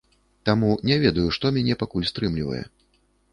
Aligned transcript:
Таму, 0.49 0.69
не 0.89 0.95
ведаю, 1.03 1.25
што 1.35 1.45
мяне 1.59 1.77
пакуль 1.83 2.09
стрымлівае. 2.13 2.63